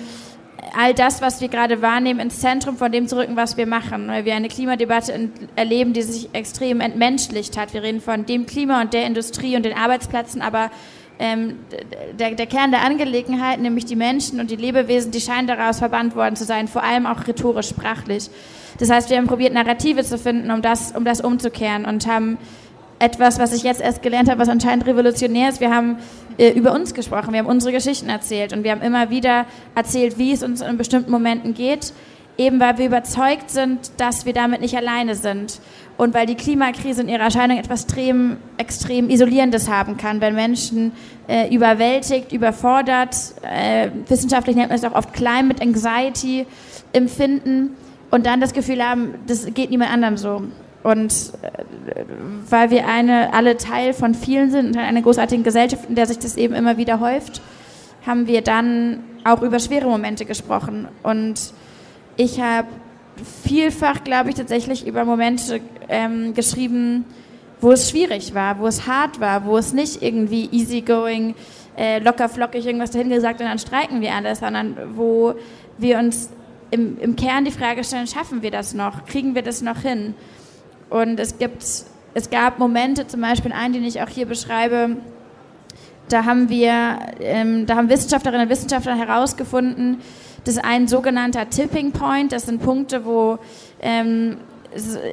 all 0.77 0.95
das, 0.95 1.23
was 1.23 1.41
wir 1.41 1.49
gerade 1.49 1.83
wahrnehmen, 1.83 2.21
ins 2.21 2.41
Zentrum 2.41 2.77
von 2.77 2.93
dem 2.93 3.09
zu 3.09 3.17
rücken, 3.17 3.37
was 3.37 3.57
wir 3.57 3.67
machen. 3.67 4.09
Weil 4.09 4.25
wir 4.25 4.35
eine 4.35 4.49
Klimadebatte 4.49 5.31
erleben, 5.57 5.93
die 5.93 6.03
sich 6.03 6.29
extrem 6.33 6.81
entmenschlicht 6.81 7.57
hat. 7.57 7.73
Wir 7.75 7.83
reden 7.83 8.01
von 8.01 8.27
dem 8.27 8.47
Klima 8.47 8.81
und 8.81 8.93
der 8.93 9.07
Industrie 9.07 9.57
und 9.57 9.65
den 9.65 9.77
Arbeitsplätzen, 9.77 10.43
aber 10.43 10.71
ähm, 11.19 11.57
der, 12.19 12.33
der, 12.33 12.47
Kern 12.47 12.71
der 12.71 12.83
Angelegenheit, 12.83 13.61
nämlich 13.61 13.85
die 13.85 13.97
Menschen 13.97 14.41
und 14.41 14.51
die 14.51 14.57
Lebewesen, 14.57 15.11
die 15.11 15.21
scheinen 15.21 15.49
daraus 15.49 15.79
verbannt 15.79 16.15
worden 16.15 16.37
zu 16.37 16.45
sein, 16.45 16.69
vor 16.69 16.85
allem 16.85 17.07
auch 17.07 17.27
rhetorisch, 17.27 17.69
sprachlich. 17.69 18.31
Das 18.79 18.91
heißt, 18.91 19.11
wir 19.11 19.17
haben 19.17 19.27
probiert, 19.27 19.53
Narrative 19.53 20.05
zu 20.05 20.19
finden, 20.19 20.51
um 20.51 20.63
das, 20.63 20.93
um 20.93 21.05
das 21.05 21.21
umzukehren 21.21 21.85
und 21.85 22.07
haben 22.07 22.39
etwas, 23.01 23.39
was 23.39 23.53
ich 23.53 23.63
jetzt 23.63 23.81
erst 23.81 24.03
gelernt 24.03 24.29
habe, 24.29 24.41
was 24.41 24.49
anscheinend 24.49 24.87
revolutionär 24.87 25.49
ist. 25.49 25.61
Wir 25.61 25.75
haben 25.75 25.99
äh, 26.37 26.51
über 26.51 26.73
uns 26.73 26.95
gesprochen, 26.95 27.33
wir 27.33 27.41
haben 27.41 27.47
unsere 27.47 27.73
Geschichten 27.73 28.09
erzählt 28.09 28.53
und 28.53 28.65
wir 28.65 28.73
haben 28.73 28.83
immer 28.83 29.11
wieder 29.11 29.47
erzählt, 29.75 30.19
wie 30.19 30.33
es 30.33 30.43
uns 30.43 30.61
in 30.61 30.77
bestimmten 30.79 31.11
Momenten 31.11 31.55
geht, 31.55 31.93
eben 32.37 32.61
weil 32.61 32.79
wir 32.79 32.87
überzeugt 32.87 33.51
sind, 33.51 33.91
dass 33.99 34.27
wir 34.27 34.33
damit 34.33 34.61
nicht 34.61 34.77
alleine 34.77 35.15
sind 35.15 35.61
und 35.99 36.15
weil 36.15 36.27
die 36.27 36.37
Klimakrise 36.37 37.03
in 37.03 37.09
ihrer 37.09 37.25
Erscheinung 37.25 37.59
etwas 37.59 37.83
extrem, 37.83 38.37
extrem 38.57 39.11
Isolierendes 39.11 39.69
haben 39.69 39.97
kann, 39.97 40.21
wenn 40.21 40.35
Menschen 40.35 40.93
äh, 41.27 41.53
überwältigt, 41.53 42.33
überfordert, 42.33 43.17
äh, 43.43 43.91
wissenschaftlich 44.07 44.55
nennt 44.55 44.69
man 44.69 44.79
es 44.79 44.85
auch 44.85 44.95
oft 44.95 45.11
mit 45.43 45.61
Anxiety 45.61 46.47
empfinden 46.93 47.77
und 48.11 48.27
dann 48.27 48.41
das 48.41 48.53
Gefühl 48.53 48.83
haben, 48.83 49.15
das 49.27 49.47
geht 49.53 49.71
niemand 49.71 49.93
anderem 49.93 50.17
so. 50.17 50.43
Und 50.85 51.33
äh, 51.43 52.05
weil 52.49 52.71
wir 52.71 52.87
eine, 52.87 53.35
alle 53.35 53.57
Teil 53.57 53.93
von 53.93 54.15
vielen 54.15 54.53
sind 54.53 54.69
und 54.69 54.79
einer 54.79 55.03
großartigen 55.03 55.43
Gesellschaft, 55.43 55.89
in 55.89 55.97
der 55.97 56.07
sich 56.07 56.21
das 56.21 56.37
eben 56.37 56.55
immer 56.55 56.77
wieder 56.77 57.01
häuft, 57.01 57.43
haben 58.07 58.29
wir 58.29 58.43
dann 58.43 59.01
auch 59.25 59.43
über 59.43 59.59
schwere 59.59 59.89
Momente 59.89 60.25
gesprochen. 60.25 60.87
Und 61.03 61.53
ich 62.17 62.41
habe 62.41 62.69
vielfach, 63.45 64.05
glaube 64.05 64.31
ich, 64.31 64.35
tatsächlich 64.35 64.87
über 64.87 65.05
Momente 65.05 65.61
ähm, 65.89 66.35
geschrieben, 66.35 67.05
wo 67.61 67.73
es 67.73 67.91
schwierig 67.91 68.35
war, 68.35 68.59
wo 68.59 68.67
es 68.67 68.87
hart 68.87 69.21
war, 69.21 69.45
wo 69.45 69.57
es 69.57 69.73
nicht 69.73 70.03
irgendwie 70.03 70.49
easygoing, 70.53 71.35
äh, 71.77 71.99
locker 71.99 72.29
flockig 72.29 72.67
irgendwas 72.67 72.91
dahin 72.91 73.09
gesagt 73.09 73.41
und 73.41 73.47
dann 73.47 73.59
streiken 73.59 74.01
wir 74.01 74.15
alles, 74.15 74.41
sondern 74.41 74.77
wo 74.95 75.35
wir 75.79 75.99
uns 75.99 76.31
im, 76.71 76.99
im 77.01 77.17
Kern 77.17 77.45
die 77.45 77.51
Frage 77.51 77.83
stellen, 77.85 78.07
schaffen 78.07 78.43
wir 78.43 78.51
das 78.51 78.75
noch? 78.75 79.07
Kriegen 79.07 79.35
wir 79.35 79.43
das 79.43 79.63
noch 79.63 79.81
hin? 79.81 80.15
Und 80.91 81.19
es 81.21 81.39
gibt, 81.39 81.65
es 82.15 82.31
gab 82.31 82.59
Momente, 82.59 83.07
zum 83.07 83.21
Beispiel 83.21 83.53
einen, 83.53 83.75
den 83.75 83.85
ich 83.85 84.03
auch 84.03 84.09
hier 84.09 84.27
beschreibe, 84.27 84.97
da 86.09 86.25
haben 86.25 86.49
wir, 86.49 86.99
ähm, 87.21 87.67
da 87.67 87.77
haben 87.77 87.91
Wissenschaftlerinnen 87.91 88.47
und 88.47 88.51
Wissenschaftler 88.51 88.97
herausgefunden, 88.97 89.99
dass 90.49 90.59
ein 90.59 90.89
sogenannter 90.89 91.51
Tipping 91.51 91.93
Point, 91.93 92.33
das 92.33 92.47
sind 92.47 92.63
Punkte, 92.63 93.05
wo 93.05 93.39
ähm, 93.81 94.39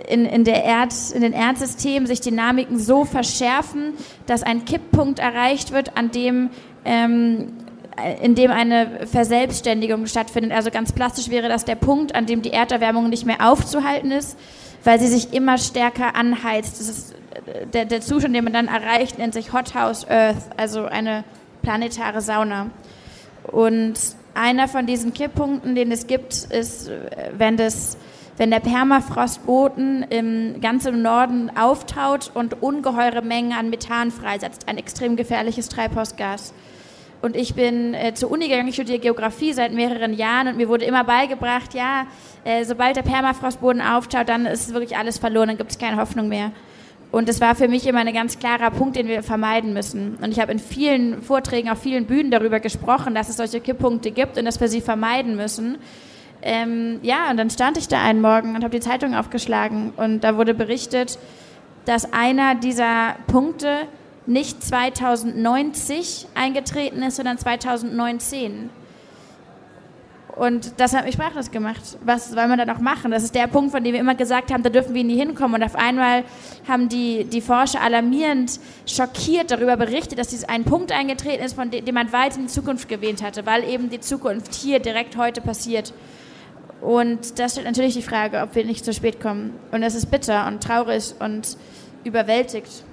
in, 0.08 0.26
in, 0.26 0.44
der 0.44 0.64
Erd, 0.64 0.94
in 1.14 1.22
den 1.22 1.34
Erdsystemen 1.34 2.08
sich 2.08 2.22
Dynamiken 2.22 2.80
so 2.80 3.06
verschärfen, 3.06 3.94
dass 4.26 4.44
ein 4.44 4.66
Kipppunkt 4.66 5.20
erreicht 5.20 5.72
wird, 5.72 5.98
an 5.98 6.12
dem 6.12 6.50
ähm, 6.84 7.54
in 8.22 8.36
dem 8.36 8.52
eine 8.52 9.08
Verselbstständigung 9.08 10.06
stattfindet. 10.08 10.52
Also 10.52 10.70
ganz 10.70 10.92
plastisch 10.92 11.30
wäre 11.30 11.48
das 11.48 11.64
der 11.64 11.76
Punkt, 11.76 12.14
an 12.14 12.26
dem 12.26 12.42
die 12.42 12.52
Erderwärmung 12.52 13.10
nicht 13.10 13.26
mehr 13.26 13.50
aufzuhalten 13.50 14.12
ist, 14.12 14.38
weil 14.84 15.00
sie 15.00 15.08
sich 15.08 15.34
immer 15.34 15.58
stärker 15.58 16.16
anheizt. 16.16 16.80
Das 16.80 16.90
ist 16.90 17.14
äh, 17.46 17.66
der, 17.68 17.86
der 17.86 18.02
Zustand, 18.02 18.36
den 18.36 18.44
man 18.44 18.54
dann 18.54 18.68
erreicht, 18.68 19.18
nennt 19.18 19.34
sich 19.34 19.54
Hothouse 19.54 20.10
Earth, 20.10 20.44
also 20.58 20.86
eine 20.86 21.24
planetare 21.62 22.22
Sauna. 22.22 22.70
Und 23.52 23.94
einer 24.36 24.68
von 24.68 24.86
diesen 24.86 25.14
Kipppunkten, 25.14 25.76
den 25.76 25.92
es 25.92 26.08
gibt, 26.08 26.34
ist, 26.34 26.90
äh, 26.90 27.32
wenn, 27.38 27.58
das, 27.58 27.98
wenn 28.38 28.52
der 28.52 28.60
Permafrostboden 28.60 30.04
im 30.10 30.62
ganzen 30.62 31.02
Norden 31.02 31.52
auftaut 31.58 32.32
und 32.34 32.62
ungeheure 32.62 33.22
Mengen 33.22 33.54
an 33.54 33.70
Methan 33.70 34.12
freisetzt, 34.12 34.68
ein 34.68 34.78
extrem 34.78 35.16
gefährliches 35.16 35.70
Treibhausgas. 35.70 36.54
Und 37.22 37.36
ich 37.36 37.56
bin 37.56 37.94
äh, 37.94 38.14
zur 38.14 38.30
Uni 38.30 38.50
gegangen, 38.50 38.68
ich 38.68 38.76
studiere 38.76 39.00
Geografie 39.00 39.54
seit 39.54 39.74
mehreren 39.74 40.14
Jahren 40.14 40.50
und 40.50 40.58
mir 40.58 40.68
wurde 40.68 40.86
immer 40.86 41.06
beigebracht, 41.06 41.74
ja, 41.74 42.06
äh, 42.44 42.66
sobald 42.66 42.98
der 42.98 43.02
Permafrostboden 43.02 43.82
auftaut, 43.82 44.30
dann 44.30 44.46
ist 44.46 44.74
wirklich 44.74 44.98
alles 44.98 45.18
verloren, 45.18 45.48
dann 45.48 45.58
gibt 45.58 45.72
es 45.72 45.80
keine 45.80 45.98
Hoffnung 45.98 46.28
mehr. 46.28 46.52
Und 47.12 47.30
das 47.30 47.40
war 47.40 47.56
für 47.56 47.68
mich 47.68 47.88
immer 47.88 48.00
ein 48.00 48.14
ganz 48.14 48.40
klarer 48.40 48.72
Punkt, 48.72 48.96
den 48.96 49.08
wir 49.08 49.24
vermeiden 49.24 49.74
müssen. 49.74 50.16
Und 50.22 50.32
ich 50.32 50.40
habe 50.40 50.52
in 50.52 50.60
vielen 50.60 51.22
Vorträgen, 51.22 51.70
auf 51.70 51.80
vielen 51.80 52.06
Bühnen 52.06 52.32
darüber 52.32 52.60
gesprochen, 52.60 53.16
dass 53.16 53.30
es 53.30 53.38
solche 53.38 53.62
Kipppunkte 53.62 54.12
gibt 54.12 54.38
und 54.38 54.46
dass 54.46 54.60
wir 54.60 54.68
sie 54.68 54.82
vermeiden 54.82 55.36
müssen. 55.36 55.78
Ähm, 56.42 57.00
ja, 57.02 57.32
und 57.32 57.38
dann 57.38 57.50
stand 57.50 57.78
ich 57.78 57.88
da 57.88 58.04
einen 58.04 58.22
Morgen 58.22 58.56
und 58.56 58.64
habe 58.64 58.70
die 58.70 58.80
Zeitung 58.80 59.16
aufgeschlagen 59.16 59.94
und 59.98 60.24
da 60.24 60.38
wurde 60.38 60.54
berichtet, 60.54 61.18
dass 61.86 62.14
einer 62.14 62.56
dieser 62.56 63.16
Punkte 63.28 63.88
nicht 64.28 64.64
2090 64.64 66.28
eingetreten 66.36 67.02
ist, 67.04 67.16
sondern 67.16 67.38
2019. 67.38 68.70
Und 70.36 70.82
das 70.82 70.94
hat 70.94 71.06
mich 71.06 71.14
sprachlos 71.14 71.50
gemacht. 71.50 71.82
Was 72.04 72.30
soll 72.30 72.48
man 72.48 72.58
da 72.58 72.66
noch 72.66 72.80
machen? 72.80 73.12
Das 73.12 73.24
ist 73.24 73.34
der 73.34 73.48
Punkt, 73.48 73.72
von 73.72 73.82
dem 73.84 73.94
wir 73.94 74.02
immer 74.02 74.16
gesagt 74.16 74.52
haben, 74.52 74.64
da 74.64 74.70
dürfen 74.70 74.94
wir 74.94 75.04
nie 75.04 75.18
hinkommen. 75.18 75.62
Und 75.62 75.64
auf 75.64 75.76
einmal 75.76 76.26
haben 76.68 76.90
die, 76.90 77.24
die 77.24 77.40
Forscher 77.40 77.82
alarmierend 77.82 78.60
schockiert 78.86 79.52
darüber 79.52 79.78
berichtet, 79.78 80.20
dass 80.20 80.28
dieser 80.28 80.50
ein 80.50 80.66
Punkt 80.66 80.92
eingetreten 80.92 81.44
ist, 81.44 81.56
von 81.56 81.72
dem, 81.72 81.86
man 81.94 82.12
weit 82.12 82.36
in 82.36 82.44
die 82.44 82.52
Zukunft 82.52 82.90
gewähnt 82.90 83.24
hatte, 83.24 83.46
weil 83.46 83.64
eben 83.64 83.90
die 83.90 84.02
Zukunft 84.02 84.54
hier 84.54 84.80
direkt 84.80 85.16
heute 85.16 85.40
passiert. 85.40 85.94
Und 86.82 87.40
das 87.40 87.54
stellt 87.54 87.68
natürlich 87.68 87.94
die 87.94 88.02
Frage, 88.02 88.42
ob 88.42 88.56
wir 88.56 88.66
nicht 88.66 88.84
zu 88.84 88.94
spät 88.94 89.22
kommen. 89.22 89.54
Und 89.72 89.84
es 89.84 89.96
ist 89.96 90.12
bitter 90.12 90.48
und 90.48 90.62
traurig 90.62 91.14
und 91.20 91.56
überwältigt. 92.04 92.84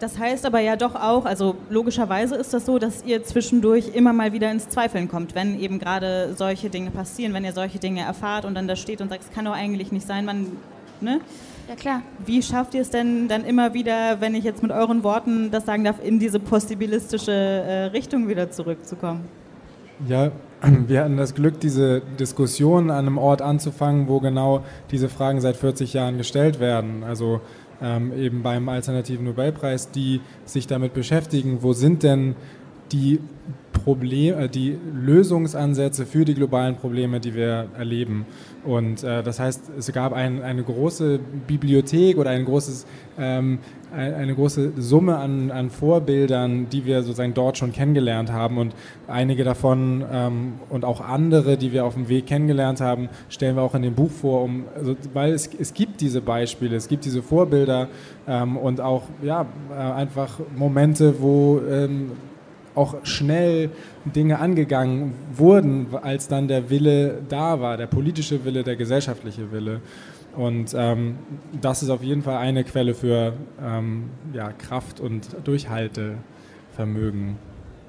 Das 0.00 0.18
heißt 0.18 0.46
aber 0.46 0.60
ja 0.60 0.76
doch 0.76 0.94
auch, 0.94 1.26
also 1.26 1.56
logischerweise 1.68 2.34
ist 2.34 2.54
das 2.54 2.64
so, 2.64 2.78
dass 2.78 3.04
ihr 3.04 3.22
zwischendurch 3.22 3.94
immer 3.94 4.14
mal 4.14 4.32
wieder 4.32 4.50
ins 4.50 4.66
Zweifeln 4.70 5.08
kommt, 5.08 5.34
wenn 5.34 5.60
eben 5.60 5.78
gerade 5.78 6.34
solche 6.34 6.70
Dinge 6.70 6.90
passieren, 6.90 7.34
wenn 7.34 7.44
ihr 7.44 7.52
solche 7.52 7.78
Dinge 7.78 8.00
erfahrt 8.00 8.46
und 8.46 8.54
dann 8.54 8.66
da 8.66 8.76
steht 8.76 9.02
und 9.02 9.10
sagt, 9.10 9.24
es 9.24 9.30
kann 9.30 9.44
doch 9.44 9.52
eigentlich 9.52 9.92
nicht 9.92 10.06
sein, 10.06 10.24
man, 10.24 10.46
ne? 11.02 11.20
Ja, 11.68 11.76
klar. 11.76 12.02
Wie 12.24 12.42
schafft 12.42 12.74
ihr 12.74 12.80
es 12.80 12.88
denn 12.88 13.28
dann 13.28 13.44
immer 13.44 13.74
wieder, 13.74 14.22
wenn 14.22 14.34
ich 14.34 14.42
jetzt 14.42 14.62
mit 14.62 14.72
euren 14.72 15.04
Worten 15.04 15.50
das 15.50 15.66
sagen 15.66 15.84
darf, 15.84 15.96
in 16.02 16.18
diese 16.18 16.40
possibilistische 16.40 17.30
äh, 17.30 17.84
Richtung 17.92 18.26
wieder 18.26 18.50
zurückzukommen? 18.50 19.28
Ja, 20.08 20.32
wir 20.62 21.04
hatten 21.04 21.18
das 21.18 21.34
Glück, 21.34 21.60
diese 21.60 22.00
Diskussion 22.18 22.90
an 22.90 23.06
einem 23.06 23.18
Ort 23.18 23.42
anzufangen, 23.42 24.08
wo 24.08 24.18
genau 24.18 24.64
diese 24.90 25.08
Fragen 25.08 25.40
seit 25.42 25.56
40 25.56 25.92
Jahren 25.92 26.16
gestellt 26.16 26.58
werden. 26.58 27.04
Also 27.04 27.40
ähm, 27.82 28.12
eben 28.16 28.42
beim 28.42 28.68
Alternativen 28.68 29.24
Nobelpreis, 29.24 29.90
die 29.90 30.20
sich 30.44 30.66
damit 30.66 30.94
beschäftigen, 30.94 31.62
wo 31.62 31.72
sind 31.72 32.02
denn 32.02 32.34
die 32.92 33.20
Probleme, 33.82 34.44
äh, 34.44 34.48
die 34.48 34.76
Lösungsansätze 34.94 36.06
für 36.06 36.24
die 36.24 36.34
globalen 36.34 36.76
Probleme, 36.76 37.20
die 37.20 37.34
wir 37.34 37.68
erleben. 37.76 38.26
Und 38.64 39.02
äh, 39.02 39.22
das 39.22 39.40
heißt, 39.40 39.70
es 39.78 39.92
gab 39.92 40.12
ein, 40.12 40.42
eine 40.42 40.62
große 40.62 41.18
Bibliothek 41.46 42.18
oder 42.18 42.30
ein 42.30 42.44
großes 42.44 42.86
ähm, 43.18 43.58
eine 43.92 44.34
große 44.34 44.72
Summe 44.76 45.16
an, 45.16 45.50
an 45.50 45.70
Vorbildern, 45.70 46.68
die 46.70 46.84
wir 46.84 47.02
sozusagen 47.02 47.34
dort 47.34 47.58
schon 47.58 47.72
kennengelernt 47.72 48.30
haben. 48.30 48.58
Und 48.58 48.74
einige 49.08 49.44
davon 49.44 50.04
ähm, 50.10 50.52
und 50.68 50.84
auch 50.84 51.00
andere, 51.00 51.56
die 51.56 51.72
wir 51.72 51.84
auf 51.84 51.94
dem 51.94 52.08
Weg 52.08 52.26
kennengelernt 52.26 52.80
haben, 52.80 53.08
stellen 53.28 53.56
wir 53.56 53.62
auch 53.62 53.74
in 53.74 53.82
dem 53.82 53.94
Buch 53.94 54.10
vor, 54.10 54.44
um, 54.44 54.64
also, 54.76 54.96
weil 55.12 55.32
es, 55.32 55.50
es 55.58 55.74
gibt 55.74 56.00
diese 56.00 56.20
Beispiele, 56.20 56.76
es 56.76 56.88
gibt 56.88 57.04
diese 57.04 57.22
Vorbilder 57.22 57.88
ähm, 58.28 58.56
und 58.56 58.80
auch 58.80 59.02
ja, 59.22 59.46
äh, 59.70 59.74
einfach 59.74 60.38
Momente, 60.56 61.20
wo 61.20 61.60
ähm, 61.68 62.12
auch 62.74 63.04
schnell 63.04 63.70
Dinge 64.04 64.38
angegangen 64.38 65.14
wurden, 65.32 65.88
als 66.02 66.28
dann 66.28 66.48
der 66.48 66.70
Wille 66.70 67.18
da 67.28 67.60
war, 67.60 67.76
der 67.76 67.86
politische 67.86 68.44
Wille, 68.44 68.62
der 68.62 68.76
gesellschaftliche 68.76 69.50
Wille. 69.52 69.80
Und 70.36 70.74
ähm, 70.76 71.18
das 71.60 71.82
ist 71.82 71.90
auf 71.90 72.02
jeden 72.02 72.22
Fall 72.22 72.36
eine 72.38 72.62
Quelle 72.64 72.94
für 72.94 73.32
ähm, 73.62 74.10
ja, 74.32 74.52
Kraft 74.52 75.00
und 75.00 75.28
Durchhaltevermögen. 75.44 77.36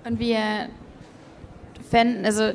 Und 0.07 0.19
wir 0.19 0.39
fänden, 1.89 2.25
also 2.25 2.51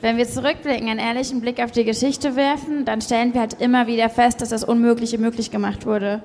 wenn 0.00 0.18
wir 0.18 0.28
zurückblicken, 0.28 0.88
einen 0.88 1.00
ehrlichen 1.00 1.40
Blick 1.40 1.60
auf 1.60 1.72
die 1.72 1.84
Geschichte 1.84 2.36
werfen, 2.36 2.84
dann 2.84 3.00
stellen 3.00 3.32
wir 3.34 3.40
halt 3.40 3.60
immer 3.60 3.86
wieder 3.86 4.08
fest, 4.08 4.40
dass 4.40 4.50
das 4.50 4.62
Unmögliche 4.62 5.18
möglich 5.18 5.50
gemacht 5.50 5.86
wurde. 5.86 6.22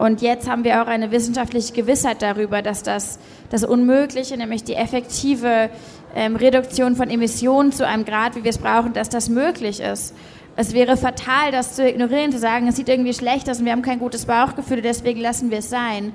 Und 0.00 0.22
jetzt 0.22 0.48
haben 0.48 0.64
wir 0.64 0.82
auch 0.82 0.86
eine 0.86 1.10
wissenschaftliche 1.10 1.74
Gewissheit 1.74 2.22
darüber, 2.22 2.62
dass 2.62 2.82
das, 2.82 3.18
das 3.50 3.64
Unmögliche, 3.64 4.34
nämlich 4.38 4.64
die 4.64 4.74
effektive 4.74 5.68
ähm, 6.14 6.36
Reduktion 6.36 6.96
von 6.96 7.10
Emissionen 7.10 7.70
zu 7.70 7.86
einem 7.86 8.06
Grad, 8.06 8.34
wie 8.34 8.42
wir 8.42 8.48
es 8.48 8.56
brauchen, 8.56 8.94
dass 8.94 9.10
das 9.10 9.28
möglich 9.28 9.78
ist. 9.80 10.14
Es 10.56 10.72
wäre 10.72 10.96
fatal, 10.96 11.52
das 11.52 11.76
zu 11.76 11.86
ignorieren, 11.86 12.32
zu 12.32 12.38
sagen, 12.38 12.66
es 12.66 12.76
sieht 12.76 12.88
irgendwie 12.88 13.12
schlecht 13.12 13.50
aus 13.50 13.58
und 13.58 13.66
wir 13.66 13.72
haben 13.72 13.82
kein 13.82 13.98
gutes 13.98 14.24
Bauchgefühl, 14.24 14.80
deswegen 14.80 15.20
lassen 15.20 15.50
wir 15.50 15.58
es 15.58 15.68
sein. 15.68 16.12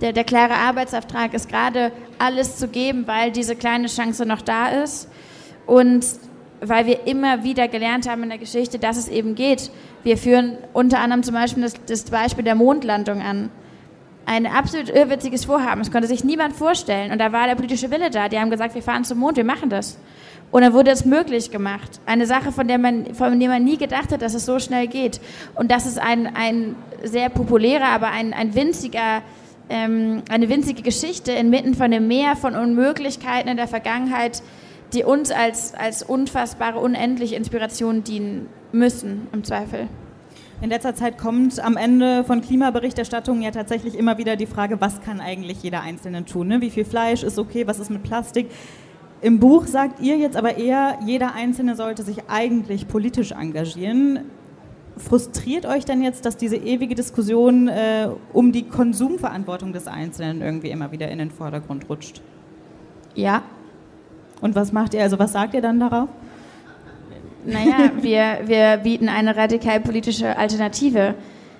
Der, 0.00 0.12
der 0.12 0.24
klare 0.24 0.54
Arbeitsauftrag 0.54 1.32
ist 1.32 1.48
gerade, 1.48 1.92
alles 2.18 2.56
zu 2.56 2.66
geben, 2.66 3.06
weil 3.06 3.30
diese 3.30 3.54
kleine 3.54 3.86
Chance 3.86 4.26
noch 4.26 4.42
da 4.42 4.66
ist 4.82 5.08
und 5.64 6.04
weil 6.60 6.86
wir 6.86 7.06
immer 7.06 7.44
wieder 7.44 7.68
gelernt 7.68 8.08
haben 8.08 8.24
in 8.24 8.30
der 8.30 8.38
Geschichte, 8.38 8.80
dass 8.80 8.96
es 8.96 9.06
eben 9.06 9.36
geht. 9.36 9.70
Wir 10.04 10.16
führen 10.16 10.58
unter 10.72 11.00
anderem 11.00 11.22
zum 11.22 11.34
Beispiel 11.34 11.62
das, 11.62 11.74
das 11.86 12.04
Beispiel 12.04 12.44
der 12.44 12.54
Mondlandung 12.54 13.20
an. 13.20 13.50
Ein 14.26 14.46
absolut 14.46 14.90
irrwitziges 14.90 15.46
Vorhaben. 15.46 15.80
Das 15.80 15.90
konnte 15.90 16.06
sich 16.06 16.22
niemand 16.22 16.54
vorstellen. 16.54 17.12
Und 17.12 17.18
da 17.18 17.32
war 17.32 17.46
der 17.46 17.54
politische 17.54 17.90
Wille 17.90 18.10
da. 18.10 18.28
Die 18.28 18.38
haben 18.38 18.50
gesagt, 18.50 18.74
wir 18.74 18.82
fahren 18.82 19.04
zum 19.04 19.18
Mond, 19.18 19.36
wir 19.36 19.44
machen 19.44 19.70
das. 19.70 19.98
Und 20.50 20.62
dann 20.62 20.72
wurde 20.72 20.90
es 20.90 21.04
möglich 21.04 21.50
gemacht. 21.50 22.00
Eine 22.06 22.26
Sache, 22.26 22.52
von 22.52 22.68
der 22.68 22.78
man, 22.78 23.14
von 23.14 23.38
der 23.38 23.48
man 23.48 23.64
nie 23.64 23.76
gedacht 23.76 24.12
hat, 24.12 24.22
dass 24.22 24.34
es 24.34 24.46
so 24.46 24.58
schnell 24.58 24.86
geht. 24.86 25.20
Und 25.54 25.70
das 25.70 25.86
ist 25.86 25.98
ein, 25.98 26.34
ein 26.34 26.74
sehr 27.02 27.28
populärer, 27.28 27.86
aber 27.86 28.10
ein, 28.10 28.32
ein 28.32 28.54
winziger, 28.54 29.22
ähm, 29.68 30.22
eine 30.30 30.48
winzige 30.48 30.82
Geschichte 30.82 31.32
inmitten 31.32 31.74
von 31.74 31.90
dem 31.90 32.08
Meer 32.08 32.36
von 32.36 32.54
Unmöglichkeiten 32.54 33.50
in 33.50 33.56
der 33.56 33.68
Vergangenheit, 33.68 34.42
die 34.94 35.04
uns 35.04 35.30
als, 35.30 35.74
als 35.74 36.02
unfassbare, 36.02 36.78
unendliche 36.78 37.34
Inspiration 37.34 38.04
dienen 38.04 38.48
müssen, 38.72 39.26
im 39.32 39.44
Zweifel. 39.44 39.88
In 40.60 40.70
letzter 40.70 40.94
Zeit 40.94 41.18
kommt 41.18 41.60
am 41.60 41.76
Ende 41.76 42.24
von 42.24 42.40
Klimaberichterstattungen 42.40 43.42
ja 43.42 43.52
tatsächlich 43.52 43.96
immer 43.96 44.18
wieder 44.18 44.34
die 44.34 44.46
Frage, 44.46 44.80
was 44.80 45.00
kann 45.00 45.20
eigentlich 45.20 45.62
jeder 45.62 45.82
Einzelne 45.82 46.24
tun? 46.24 46.48
Ne? 46.48 46.60
Wie 46.60 46.70
viel 46.70 46.84
Fleisch 46.84 47.22
ist 47.22 47.38
okay, 47.38 47.66
was 47.68 47.78
ist 47.78 47.90
mit 47.90 48.02
Plastik? 48.02 48.50
Im 49.20 49.38
Buch 49.38 49.66
sagt 49.66 50.00
ihr 50.00 50.16
jetzt 50.16 50.36
aber 50.36 50.56
eher, 50.56 50.98
jeder 51.04 51.34
Einzelne 51.34 51.76
sollte 51.76 52.02
sich 52.02 52.28
eigentlich 52.28 52.88
politisch 52.88 53.32
engagieren. 53.32 54.20
frustriert 54.96 55.64
euch 55.64 55.84
denn 55.84 56.02
jetzt, 56.02 56.26
dass 56.26 56.36
diese 56.36 56.56
ewige 56.56 56.96
Diskussion 56.96 57.68
äh, 57.68 58.08
um 58.32 58.50
die 58.50 58.64
Konsumverantwortung 58.64 59.72
des 59.72 59.86
Einzelnen 59.86 60.40
irgendwie 60.40 60.70
immer 60.70 60.90
wieder 60.90 61.08
in 61.08 61.18
den 61.18 61.30
Vordergrund 61.30 61.88
rutscht? 61.88 62.20
Ja. 63.14 63.42
Und 64.40 64.56
was 64.56 64.72
macht 64.72 64.94
ihr, 64.94 65.02
also 65.02 65.20
was 65.20 65.32
sagt 65.32 65.54
ihr 65.54 65.62
dann 65.62 65.78
darauf? 65.78 66.08
Naja, 67.48 67.92
wir, 68.00 68.40
wir 68.44 68.76
bieten 68.78 69.08
eine 69.08 69.34
radikal 69.34 69.80
politische 69.80 70.36
Alternative. 70.36 71.14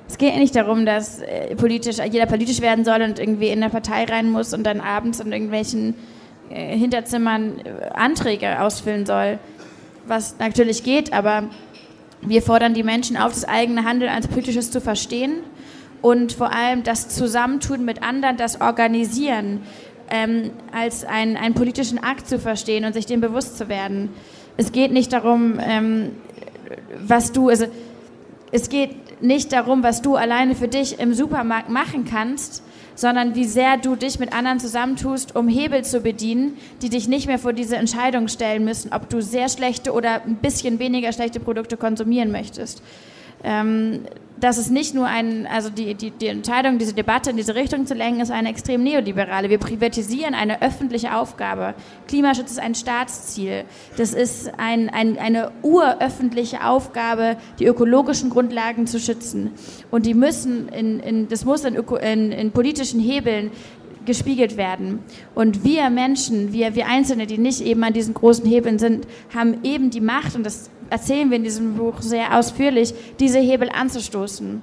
Es 0.06 0.18
geht 0.18 0.36
nicht 0.36 0.54
darum, 0.54 0.84
dass 0.84 1.20
äh, 1.20 1.56
politisch, 1.56 1.96
jeder 1.98 2.26
politisch 2.26 2.60
werden 2.60 2.84
soll 2.84 3.00
und 3.02 3.18
irgendwie 3.18 3.48
in 3.48 3.60
der 3.60 3.70
Partei 3.70 4.04
rein 4.04 4.30
muss 4.30 4.52
und 4.52 4.64
dann 4.64 4.80
abends 4.80 5.20
in 5.20 5.32
irgendwelchen 5.32 5.94
äh, 6.50 6.76
Hinterzimmern 6.76 7.60
äh, 7.60 7.88
Anträge 7.94 8.60
ausfüllen 8.60 9.06
soll, 9.06 9.38
was 10.06 10.38
natürlich 10.38 10.82
geht, 10.82 11.12
aber 11.12 11.44
wir 12.20 12.42
fordern 12.42 12.74
die 12.74 12.82
Menschen 12.82 13.16
auf, 13.16 13.32
das 13.32 13.46
eigene 13.46 13.84
Handeln 13.84 14.10
als 14.10 14.28
politisches 14.28 14.70
zu 14.70 14.80
verstehen 14.80 15.40
und 16.02 16.32
vor 16.32 16.52
allem 16.52 16.82
das 16.82 17.08
Zusammentun 17.08 17.84
mit 17.84 18.02
anderen, 18.02 18.36
das 18.36 18.60
Organisieren 18.60 19.60
ähm, 20.10 20.50
als 20.72 21.04
ein, 21.04 21.36
einen 21.36 21.54
politischen 21.54 21.98
Akt 22.02 22.28
zu 22.28 22.38
verstehen 22.38 22.84
und 22.84 22.92
sich 22.92 23.06
dem 23.06 23.20
bewusst 23.20 23.56
zu 23.56 23.68
werden. 23.68 24.10
Es 24.58 24.72
geht 24.72 24.92
nicht 24.92 25.12
darum, 25.12 25.60
ähm, 25.60 26.10
was 27.00 27.30
du, 27.30 27.48
also 27.48 27.66
es 28.50 28.68
geht 28.68 29.22
nicht 29.22 29.52
darum, 29.52 29.84
was 29.84 30.02
du 30.02 30.16
alleine 30.16 30.56
für 30.56 30.66
dich 30.66 30.98
im 30.98 31.14
Supermarkt 31.14 31.70
machen 31.70 32.04
kannst, 32.04 32.64
sondern 32.96 33.36
wie 33.36 33.44
sehr 33.44 33.76
du 33.76 33.94
dich 33.94 34.18
mit 34.18 34.32
anderen 34.32 34.58
zusammentust, 34.58 35.36
um 35.36 35.46
Hebel 35.46 35.84
zu 35.84 36.00
bedienen, 36.00 36.56
die 36.82 36.88
dich 36.88 37.06
nicht 37.06 37.28
mehr 37.28 37.38
vor 37.38 37.52
diese 37.52 37.76
Entscheidung 37.76 38.26
stellen 38.26 38.64
müssen, 38.64 38.92
ob 38.92 39.08
du 39.08 39.22
sehr 39.22 39.48
schlechte 39.48 39.92
oder 39.92 40.24
ein 40.24 40.36
bisschen 40.36 40.80
weniger 40.80 41.12
schlechte 41.12 41.38
Produkte 41.38 41.76
konsumieren 41.76 42.32
möchtest. 42.32 42.82
Ähm, 43.44 44.00
das 44.40 44.58
ist 44.58 44.70
nicht 44.70 44.94
nur 44.94 45.06
ein, 45.06 45.46
also 45.46 45.70
die, 45.70 45.94
die, 45.94 46.10
die 46.10 46.28
Entscheidung, 46.28 46.78
diese 46.78 46.92
Debatte 46.92 47.30
in 47.30 47.36
diese 47.36 47.54
Richtung 47.54 47.86
zu 47.86 47.94
lenken, 47.94 48.20
ist 48.20 48.30
eine 48.30 48.48
extrem 48.48 48.82
neoliberale. 48.82 49.50
Wir 49.50 49.58
privatisieren 49.58 50.34
eine 50.34 50.62
öffentliche 50.62 51.16
Aufgabe. 51.16 51.74
Klimaschutz 52.06 52.52
ist 52.52 52.60
ein 52.60 52.74
Staatsziel. 52.74 53.64
Das 53.96 54.12
ist 54.14 54.52
ein, 54.58 54.90
ein, 54.90 55.18
eine 55.18 55.50
uröffentliche 55.62 56.64
Aufgabe, 56.64 57.36
die 57.58 57.66
ökologischen 57.66 58.30
Grundlagen 58.30 58.86
zu 58.86 59.00
schützen. 59.00 59.52
Und 59.90 60.06
die 60.06 60.14
müssen 60.14 60.68
in, 60.68 61.00
in, 61.00 61.28
das 61.28 61.44
muss 61.44 61.64
in, 61.64 61.74
in, 61.74 62.32
in 62.32 62.52
politischen 62.52 63.00
Hebeln 63.00 63.50
gespiegelt 64.04 64.56
werden. 64.56 65.00
Und 65.34 65.64
wir 65.64 65.90
Menschen, 65.90 66.52
wir, 66.52 66.74
wir 66.74 66.86
Einzelne, 66.86 67.26
die 67.26 67.38
nicht 67.38 67.60
eben 67.60 67.82
an 67.84 67.92
diesen 67.92 68.14
großen 68.14 68.46
Hebeln 68.46 68.78
sind, 68.78 69.06
haben 69.34 69.58
eben 69.64 69.90
die 69.90 70.00
Macht, 70.00 70.34
und 70.34 70.44
das 70.44 70.70
erzählen 70.90 71.30
wir 71.30 71.36
in 71.36 71.44
diesem 71.44 71.74
Buch 71.74 72.00
sehr 72.00 72.36
ausführlich, 72.36 72.94
diese 73.20 73.38
Hebel 73.38 73.68
anzustoßen. 73.70 74.62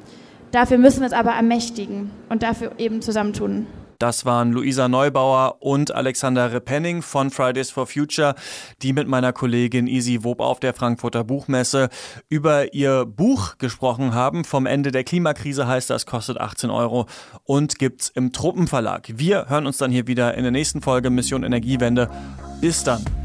Dafür 0.52 0.78
müssen 0.78 1.02
wir 1.02 1.08
es 1.08 1.14
aber 1.14 1.32
ermächtigen 1.32 2.12
und 2.30 2.44
dafür 2.44 2.72
eben 2.78 3.02
zusammentun. 3.02 3.68
Das 4.00 4.26
waren 4.26 4.52
Luisa 4.52 4.88
Neubauer 4.88 5.58
und 5.62 5.94
Alexander 5.94 6.52
Repenning 6.52 7.02
von 7.02 7.32
Fridays 7.32 7.72
for 7.72 7.88
Future, 7.88 8.36
die 8.82 8.94
mit 8.94 9.08
meiner 9.08 9.34
Kollegin 9.34 9.88
Isi 9.88 10.24
Wob 10.24 10.40
auf 10.40 10.60
der 10.60 10.74
Frankfurter 10.74 11.24
Buchmesse 11.24 11.90
über 12.30 12.74
ihr 12.74 13.06
Buch 13.06 13.58
gesprochen 13.58 14.14
haben. 14.14 14.44
Vom 14.44 14.66
Ende 14.66 14.92
der 14.92 15.04
Klimakrise 15.04 15.68
heißt 15.68 15.90
das, 15.90 16.06
kostet 16.06 16.40
18 16.40 16.70
Euro 16.70 17.06
und 17.44 17.80
gibt's 17.80 18.10
im 18.10 18.32
Truppenverlag. 18.32 19.08
Wir 19.16 19.50
hören 19.50 19.66
uns 19.66 19.78
dann 19.78 19.92
hier 19.92 20.08
wieder 20.08 20.36
in 20.36 20.44
der 20.44 20.52
nächsten 20.52 20.82
Folge 20.82 21.10
Mission 21.10 21.44
Energiewende. 21.44 22.10
Bis 22.62 22.84
dann. 22.84 23.25